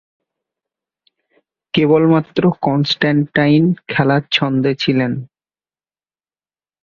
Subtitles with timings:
[1.73, 5.11] কেবলমাত্র কনস্ট্যান্টাইন খেলার ছন্দে ছিলেন।